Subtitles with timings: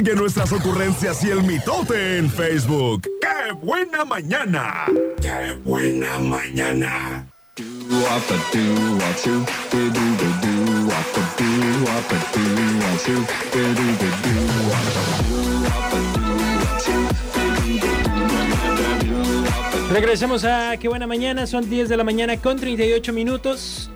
[0.00, 3.02] Sigue nuestras ocurrencias y el mitote en Facebook.
[3.20, 4.86] ¡Qué buena mañana!
[5.20, 7.26] ¡Qué buena mañana!
[19.92, 23.90] Regresamos a Qué buena mañana, son 10 de la mañana con 38 minutos.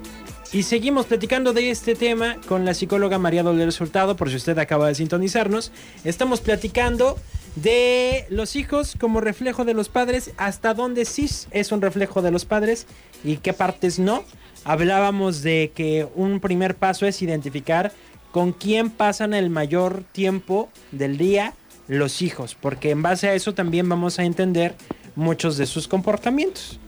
[0.54, 4.56] Y seguimos platicando de este tema con la psicóloga María Dolores Hurtado, por si usted
[4.56, 5.72] acaba de sintonizarnos.
[6.04, 7.18] Estamos platicando
[7.56, 12.30] de los hijos como reflejo de los padres, hasta dónde sí es un reflejo de
[12.30, 12.86] los padres
[13.24, 14.22] y qué partes no.
[14.64, 17.90] Hablábamos de que un primer paso es identificar
[18.30, 21.54] con quién pasan el mayor tiempo del día
[21.88, 24.76] los hijos, porque en base a eso también vamos a entender
[25.16, 26.78] muchos de sus comportamientos.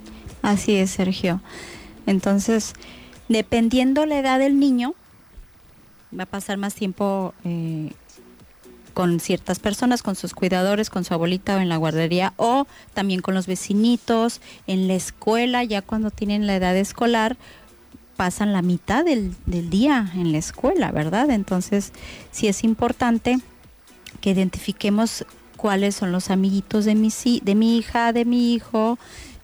[0.42, 1.40] Así es, Sergio.
[2.06, 2.72] Entonces,
[3.28, 4.94] dependiendo la edad del niño,
[6.16, 7.92] va a pasar más tiempo eh,
[8.94, 13.20] con ciertas personas, con sus cuidadores, con su abuelita o en la guardería, o también
[13.20, 17.36] con los vecinitos, en la escuela, ya cuando tienen la edad escolar,
[18.16, 21.30] pasan la mitad del, del día en la escuela, ¿verdad?
[21.30, 21.92] Entonces,
[22.30, 23.38] sí es importante
[24.20, 27.10] que identifiquemos cuáles son los amiguitos de mi,
[27.42, 28.98] de mi hija, de mi hijo,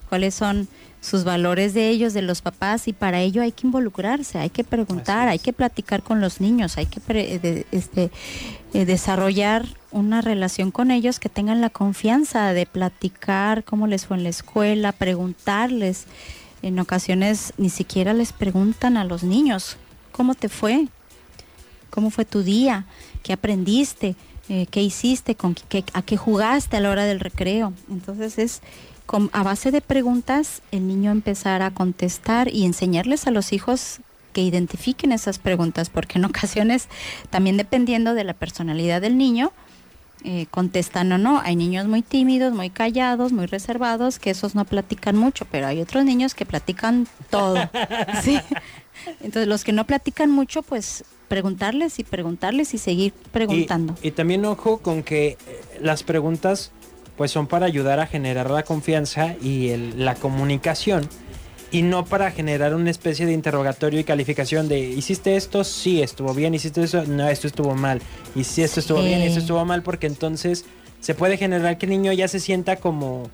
[0.08, 0.68] cuáles son
[1.02, 4.62] sus valores de ellos, de los papás, y para ello hay que involucrarse, hay que
[4.62, 8.12] preguntar, hay que platicar con los niños, hay que este,
[8.72, 14.16] eh, desarrollar una relación con ellos que tengan la confianza de platicar cómo les fue
[14.16, 16.06] en la escuela, preguntarles.
[16.62, 19.78] En ocasiones ni siquiera les preguntan a los niños,
[20.12, 20.86] ¿cómo te fue?
[21.90, 22.86] ¿Cómo fue tu día?
[23.24, 24.14] ¿Qué aprendiste?
[24.48, 27.72] Eh, qué hiciste, con qué, a qué jugaste a la hora del recreo.
[27.90, 28.62] Entonces es
[29.32, 34.00] a base de preguntas el niño empezar a contestar y enseñarles a los hijos
[34.32, 36.88] que identifiquen esas preguntas, porque en ocasiones,
[37.30, 39.52] también dependiendo de la personalidad del niño,
[40.24, 41.40] eh, contestan o no.
[41.40, 45.80] Hay niños muy tímidos, muy callados, muy reservados, que esos no platican mucho, pero hay
[45.80, 47.56] otros niños que platican todo.
[48.22, 48.38] ¿sí?
[49.20, 53.96] Entonces, los que no platican mucho, pues preguntarles y preguntarles y seguir preguntando.
[54.02, 55.38] Y, también ojo con que eh,
[55.80, 56.70] las preguntas
[57.16, 61.08] pues son para ayudar a generar la confianza y la comunicación
[61.72, 66.34] y no para generar una especie de interrogatorio y calificación de hiciste esto, sí estuvo
[66.34, 68.00] bien, hiciste eso, no, esto estuvo mal,
[68.36, 70.66] y si esto estuvo bien y esto estuvo mal, porque entonces
[71.00, 73.30] se puede generar que el niño ya se sienta como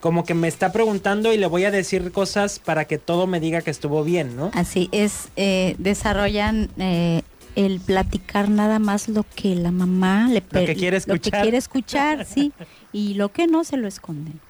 [0.00, 3.40] como que me está preguntando y le voy a decir cosas para que todo me
[3.40, 4.50] diga que estuvo bien, ¿no?
[4.52, 7.22] Así es, eh, desarrollan eh,
[7.56, 11.30] el platicar nada más lo que la mamá le lo que quiere escuchar, lo que
[11.30, 12.52] quiere escuchar, sí,
[12.92, 14.40] y lo que no se lo esconden.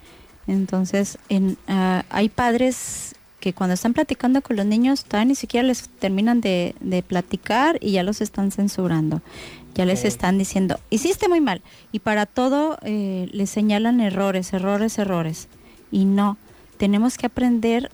[0.47, 5.67] Entonces, en, ah, hay padres que cuando están platicando con los niños, todavía ni siquiera
[5.67, 6.75] les terminan de,
[7.07, 9.21] platicar y ya los están censurando.
[9.75, 11.61] Ya les están diciendo, hiciste muy mal.
[11.93, 15.49] Y para todo eh, les señalan errores, errores, errores.
[15.91, 16.39] Y no,
[16.79, 17.91] tenemos que aprender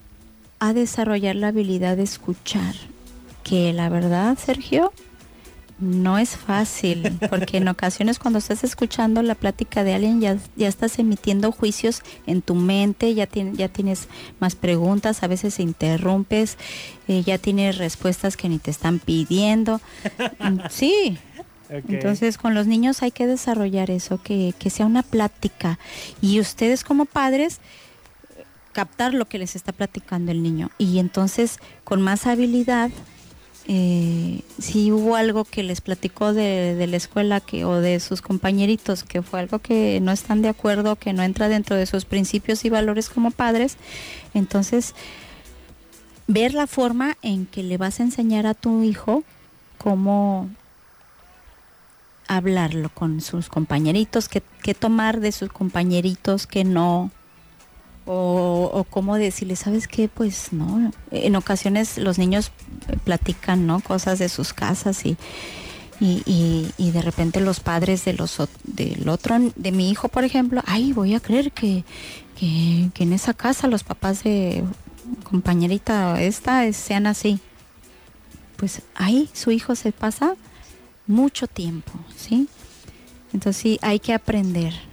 [0.60, 2.76] a desarrollar la habilidad de escuchar.
[3.50, 4.92] Que la verdad, Sergio,
[5.80, 10.68] no es fácil, porque en ocasiones cuando estás escuchando la plática de alguien ya, ya
[10.68, 14.06] estás emitiendo juicios en tu mente, ya, ya tienes
[14.38, 16.58] más preguntas, a veces interrumpes,
[17.08, 19.80] eh, ya tienes respuestas que ni te están pidiendo.
[20.38, 21.18] Mm, sí.
[21.68, 25.80] Entonces con los niños hay que desarrollar eso, que, que sea una plática.
[26.22, 27.58] Y ustedes como padres
[28.72, 30.70] captar lo que les está platicando el niño.
[30.78, 32.92] Y entonces con más habilidad
[33.72, 39.04] eh, si hubo algo que les platicó de, la escuela que, o de sus compañeritos
[39.04, 42.64] que fue algo que no están de acuerdo, que no entra dentro de sus principios
[42.64, 43.76] y valores como padres,
[44.34, 44.96] entonces
[46.26, 49.22] ver la forma en que le vas a enseñar a tu hijo
[49.78, 50.50] cómo
[52.26, 57.12] hablarlo con sus compañeritos, qué, qué tomar de sus compañeritos, que no,
[58.12, 60.08] o, cómo decirle, ¿sabes qué?
[60.08, 62.50] Pues no, en ocasiones los niños
[63.04, 63.80] platican, ¿no?
[63.80, 65.16] Cosas de sus casas y,
[66.00, 70.60] y, y, de repente los padres de los del otro, de mi hijo, por ejemplo,
[70.66, 71.84] ay, voy a creer que,
[72.36, 74.64] que, que en esa casa los papás de
[75.22, 77.38] compañerita esta sean así.
[78.56, 80.34] Pues ahí su hijo se pasa
[81.06, 82.48] mucho tiempo, ¿sí?
[83.32, 84.89] Entonces sí, hay que aprender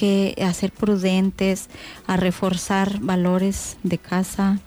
[0.00, 1.68] que a ser prudentes,
[2.06, 4.58] a reforzar valores de casa,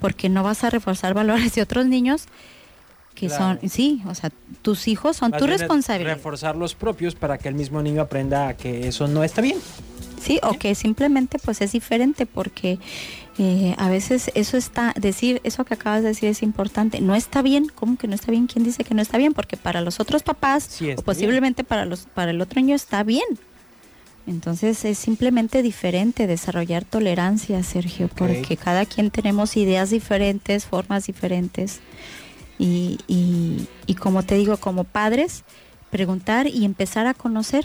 [0.00, 2.26] porque no vas a reforzar valores de otros niños
[3.14, 4.30] que son, sí, o sea,
[4.62, 6.16] tus hijos son tu responsabilidad.
[6.16, 9.58] Reforzar los propios para que el mismo niño aprenda que eso no está bien.
[10.20, 12.78] Sí, o que simplemente pues es diferente porque
[13.38, 17.00] Eh, a veces eso está, decir, eso que acabas de decir es importante.
[17.00, 18.46] No está bien, ¿cómo que no está bien?
[18.46, 19.32] ¿Quién dice que no está bien?
[19.32, 22.74] Porque para los otros papás, Sí, está o posiblemente para los, para el otro niño
[22.74, 23.30] está bien.
[24.26, 31.80] Entonces es simplemente diferente desarrollar tolerancia, Sergio, porque cada quien tenemos ideas diferentes, formas diferentes.
[32.58, 35.42] Y, y, y como te digo, como padres,
[35.90, 37.64] preguntar y empezar a conocer.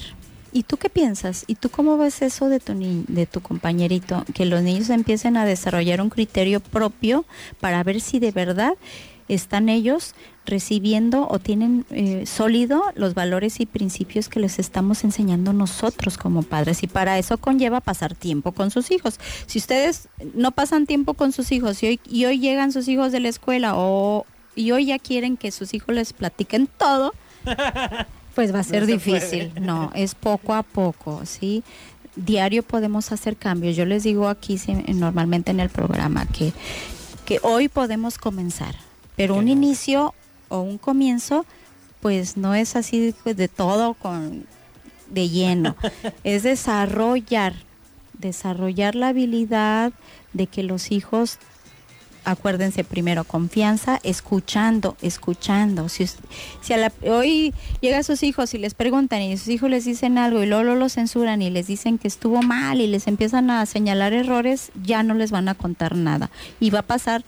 [0.52, 1.44] ¿Y tú qué piensas?
[1.46, 4.26] ¿Y tú cómo ves eso de tu, ni- de tu compañerito?
[4.34, 7.26] Que los niños empiecen a desarrollar un criterio propio
[7.60, 8.74] para ver si de verdad
[9.28, 10.16] están ellos
[10.46, 16.44] recibiendo o tienen eh, sólido los valores y principios que les estamos enseñando nosotros como
[16.44, 16.84] padres.
[16.84, 19.20] Y para eso conlleva pasar tiempo con sus hijos.
[19.46, 23.12] Si ustedes no pasan tiempo con sus hijos y hoy, y hoy llegan sus hijos
[23.12, 24.26] de la escuela o
[24.56, 27.14] y hoy ya quieren que sus hijos les platiquen todo,
[28.36, 29.50] pues va a ser se difícil.
[29.50, 29.66] puede.
[29.66, 31.64] No, es poco a poco, ¿sí?
[32.16, 33.76] Diario podemos hacer cambios.
[33.76, 36.54] Yo les digo aquí normalmente en el programa que,
[37.26, 38.76] que hoy podemos comenzar,
[39.18, 39.52] pero un no.
[39.52, 40.14] inicio
[40.48, 41.46] o un comienzo,
[42.00, 44.46] pues no es así pues, de todo con
[45.10, 45.76] de lleno.
[46.24, 47.54] es desarrollar,
[48.18, 49.92] desarrollar la habilidad
[50.34, 51.40] de que los hijos
[52.26, 55.88] acuérdense primero, confianza, escuchando, escuchando.
[55.88, 56.06] Si,
[56.60, 59.86] si a la- hoy llega a sus hijos y les preguntan y sus hijos les
[59.86, 63.50] dicen algo y luego lo censuran y les dicen que estuvo mal y les empiezan
[63.50, 66.30] a señalar errores, ya no les van a contar nada.
[66.60, 67.24] Y va a pasar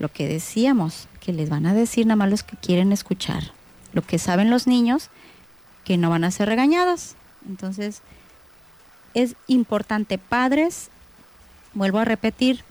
[0.00, 3.52] lo que decíamos, que les van a decir nada más los que quieren escuchar.
[3.92, 5.10] Lo que saben los niños,
[5.84, 7.14] que no van a ser regañados.
[7.46, 8.00] Entonces,
[9.12, 10.88] es importante, padres,
[11.74, 12.64] vuelvo a repetir,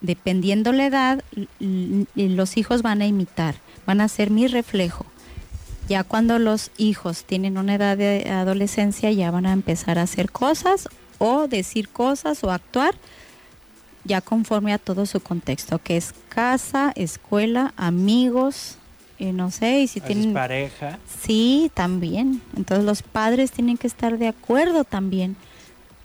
[0.00, 1.24] dependiendo la edad,
[2.14, 5.04] los hijos van a imitar, van a ser mi reflejo.
[5.86, 10.30] Ya cuando los hijos tienen una edad de adolescencia, ya van a empezar a hacer
[10.30, 12.94] cosas o decir cosas o actuar
[14.06, 18.78] ya conforme a todo su contexto, que es casa, escuela, amigos,
[19.18, 20.32] eh, no sé, y si tienen...
[20.32, 20.98] pareja.
[21.22, 22.42] Sí, también.
[22.56, 25.36] Entonces los padres tienen que estar de acuerdo también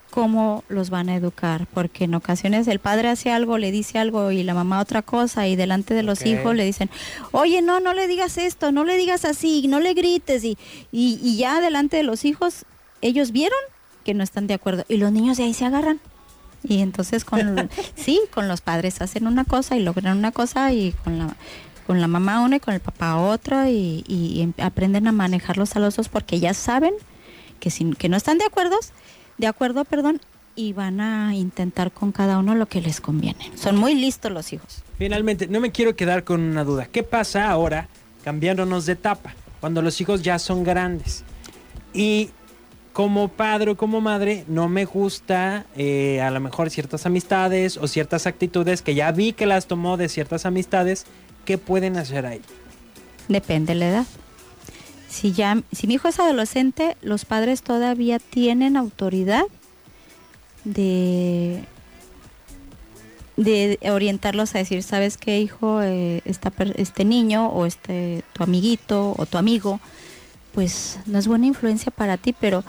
[0.09, 4.31] cómo los van a educar, porque en ocasiones el padre hace algo, le dice algo
[4.31, 6.89] y la mamá otra cosa y delante de los hijos le dicen,
[7.31, 10.57] oye, no, no le digas esto, no le digas así, no le grites y,
[10.91, 12.65] y, y ya delante de los hijos
[13.01, 13.57] ellos vieron
[14.03, 15.99] que no están de acuerdo y los niños de ahí se agarran.
[16.63, 20.93] Y entonces con sí, con los padres hacen una cosa y logran una cosa y
[21.03, 21.35] con la
[21.87, 25.75] con la mamá una y con el papá otra y, y em- aprenden a manejarlos
[25.75, 26.93] a los dos porque ya saben
[27.59, 28.77] que si, que no están de acuerdo,
[29.37, 30.21] de acuerdo, perdón,
[30.55, 33.51] y van a intentar con cada uno lo que les conviene.
[33.55, 34.83] Son muy listos los hijos.
[34.97, 36.85] Finalmente, no me quiero quedar con una duda.
[36.85, 37.87] ¿Qué pasa ahora
[38.23, 39.33] cambiándonos de etapa?
[39.59, 41.23] Cuando los hijos ya son grandes.
[41.93, 42.29] Y
[42.93, 47.87] como padre o como madre, no me gusta eh, a lo mejor ciertas amistades o
[47.87, 51.05] ciertas actitudes que ya vi que las tomó de ciertas amistades.
[51.45, 52.41] ¿Qué pueden hacer ahí?
[53.27, 54.05] Depende de la edad.
[55.09, 59.43] Si ya, si mi hijo es adolescente, los padres todavía tienen autoridad
[60.63, 61.63] de
[63.37, 65.81] de orientarlos a decir, ¿sabes qué, hijo?
[65.81, 69.79] Eh, este niño o este tu amiguito o tu amigo,
[70.53, 72.63] pues no es buena influencia para ti, pero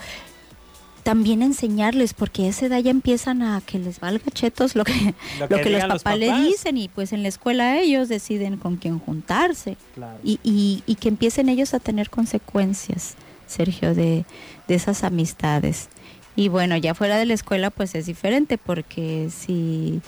[1.03, 4.93] también enseñarles, porque a esa edad ya empiezan a que les valga chetos lo que,
[5.41, 6.45] Lo lo que los digan los papás le papás.
[6.47, 10.17] dicen y pues en la escuela ellos deciden con quién juntarse Claro.
[10.23, 13.15] y, y- y que empiecen ellos a tener consecuencias,
[13.49, 14.25] Sergio, de,
[14.69, 15.89] de esas amistades.
[16.37, 20.01] Y bueno, ya fuera de la escuela pues es diferente porque si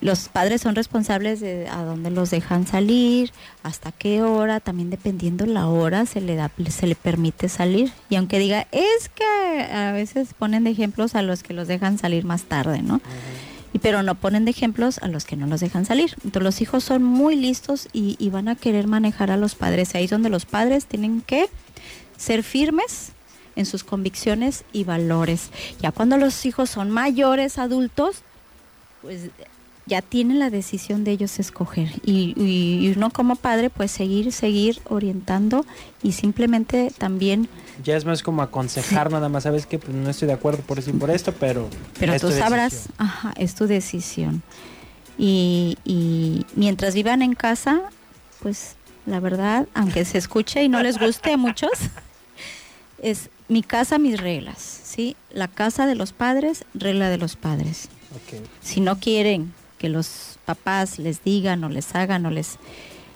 [0.00, 5.44] los padres son responsables de a dónde los dejan salir, hasta qué hora, también dependiendo
[5.46, 7.92] la hora se le da se le permite salir.
[8.08, 11.98] Y aunque diga, es que a veces ponen de ejemplos a los que los dejan
[11.98, 13.00] salir más tarde, ¿no?
[13.72, 16.14] Y pero no ponen de ejemplos a los que no los dejan salir.
[16.24, 19.94] Entonces los hijos son muy listos y, y van a querer manejar a los padres.
[19.94, 21.48] Ahí es donde los padres tienen que
[22.16, 23.12] ser firmes
[23.56, 25.50] en sus convicciones y valores.
[25.80, 28.22] Ya cuando los hijos son mayores, adultos,
[29.02, 29.30] pues
[29.88, 31.90] ya tienen la decisión de ellos escoger.
[32.04, 35.64] Y, y- y uno como padre, pues seguir, seguir orientando
[36.02, 37.48] y simplemente también
[37.84, 39.42] Ya es más como aconsejar nada más.
[39.44, 41.68] ¿Sabes que Pues no estoy de acuerdo por eso y por esto, pero...
[41.98, 42.94] Pero tú sabrás, decisión.
[42.98, 44.42] ajá, es tu decisión.
[45.16, 47.80] Y, y mientras vivan en casa,
[48.40, 48.76] pues
[49.06, 51.70] la verdad, aunque se escuche y no les guste a muchos,
[53.02, 55.16] es mi casa, mis reglas, ¿sí?
[55.32, 57.88] La casa de los padres, regla de los padres.
[58.14, 58.40] Ok.
[58.60, 62.56] Si no quieren que los papás les digan o les hagan o les...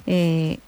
[0.07, 0.59] eh,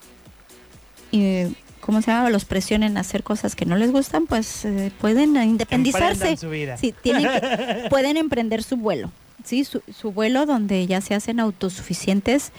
[1.10, 1.44] y,
[1.80, 2.30] ¿Cómo se llama?
[2.30, 6.36] Los presionen a hacer cosas que no les gustan, pues eh, pueden independizarse.
[6.38, 6.78] Su vida.
[6.78, 9.12] Sí, tienen que- pueden emprender su vuelo.
[9.44, 12.52] sí, su, su vuelo donde ya se hacen autosuficientes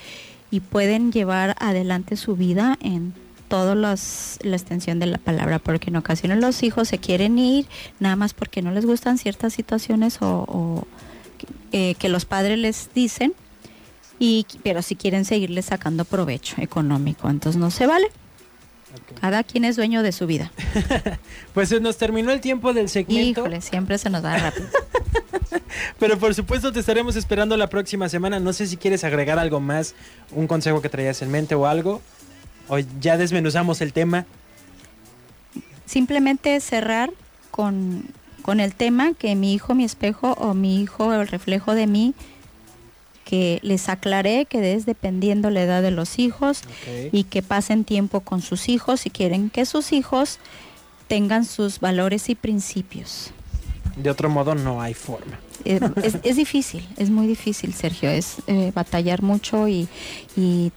[0.52, 3.14] y pueden llevar adelante su vida en
[3.48, 7.66] toda la extensión de la palabra, porque en ocasiones los hijos se quieren ir
[8.00, 10.88] nada más porque no les gustan ciertas situaciones o, o,
[11.72, 13.34] eh, que los padres les dicen,
[14.20, 18.08] y, pero si quieren seguirle sacando provecho económico, entonces no se vale.
[19.20, 20.52] Cada quien es dueño de su vida.
[21.54, 23.42] pues se nos terminó el tiempo del segmento.
[23.42, 24.68] Híjole, siempre se nos da rápido.
[26.00, 28.40] Pero por supuesto te estaremos esperando la próxima semana.
[28.40, 29.96] No sé si quieres agregar algo más,
[30.32, 32.02] un consejo que traías en mente o algo.
[32.68, 34.26] O ya desmenuzamos el tema.
[35.86, 37.12] Simplemente cerrar
[37.52, 38.06] con,
[38.46, 42.14] con el tema que mi hijo, mi espejo o mi hijo, el reflejo de mí,
[43.24, 46.62] que les aclaré que es dependiendo la edad de los hijos
[47.12, 50.38] y que pasen tiempo con sus hijos si quieren que sus hijos
[51.08, 53.32] tengan sus valores y principios.
[53.96, 55.40] De otro modo no hay forma.
[55.64, 59.88] Eh, es, es difícil, es muy difícil, Sergio, es eh, batallar mucho y,
[60.38, 60.72] y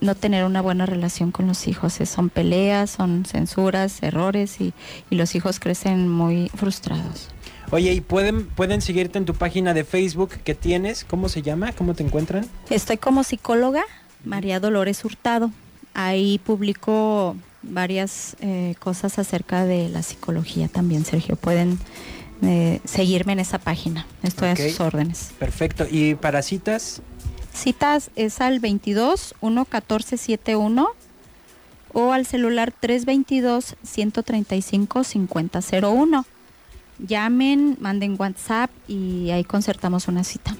[0.00, 2.00] no tener una buena relación con los hijos.
[2.00, 4.72] Es- son peleas, son censuras, errores y,
[5.10, 7.28] y los hijos crecen muy frustrados.
[7.70, 11.04] Oye, ¿y pueden, pueden seguirte en tu página de Facebook que tienes?
[11.04, 11.72] ¿Cómo se llama?
[11.72, 12.46] ¿Cómo te encuentran?
[12.70, 13.82] Estoy como psicóloga,
[14.24, 15.50] María Dolores Hurtado.
[15.92, 21.36] Ahí publico varias eh, cosas acerca de la psicología también, Sergio.
[21.36, 21.78] Pueden
[22.40, 24.06] eh, seguirme en esa página.
[24.22, 24.60] Estoy Ok.
[24.60, 25.32] a sus órdenes.
[25.38, 25.86] Perfecto.
[25.90, 27.02] ¿Y para citas?
[27.52, 30.88] Citas es al 22 1 14 71
[31.92, 36.26] o al celular 322 135 5001.
[36.98, 40.56] Llamen, manden WhatsApp y ahí concertamos una cita.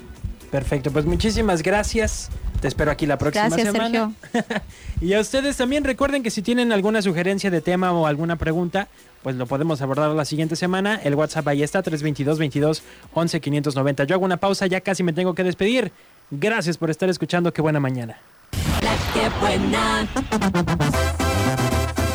[0.50, 2.30] Perfecto, pues muchísimas gracias.
[2.60, 4.12] Te espero aquí la próxima Gracias, semana.
[5.00, 8.88] y a ustedes también recuerden que si tienen alguna sugerencia de tema o alguna pregunta,
[9.22, 11.00] pues lo podemos abordar la siguiente semana.
[11.02, 12.82] El WhatsApp ahí está, 322 22
[13.14, 14.04] 11 590.
[14.04, 15.92] Yo hago una pausa, ya casi me tengo que despedir.
[16.30, 17.52] Gracias por estar escuchando.
[17.52, 18.18] Qué buena mañana.
[19.14, 20.06] Qué buena.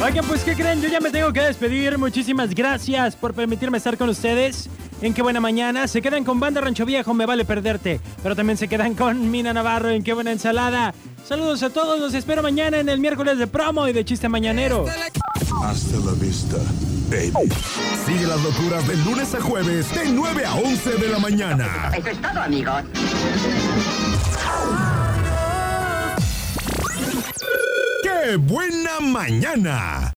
[0.03, 0.81] Oigan, pues ¿qué creen?
[0.81, 1.97] Yo ya me tengo que despedir.
[1.97, 4.69] Muchísimas gracias por permitirme estar con ustedes.
[5.01, 5.87] En Qué Buena Mañana.
[5.87, 7.99] Se quedan con Banda Rancho Viejo, me vale perderte.
[8.21, 10.93] Pero también se quedan con Mina Navarro en Qué Buena Ensalada.
[11.25, 14.85] Saludos a todos, los espero mañana en el miércoles de promo y de chiste mañanero.
[15.63, 16.57] Hasta la vista,
[17.09, 17.49] baby.
[18.05, 21.91] Sigue las locuras de lunes a jueves, de 9 a 11 de la mañana.
[21.97, 22.83] Eso es todo, amigos.
[28.03, 30.11] ¡Qué buena mañana!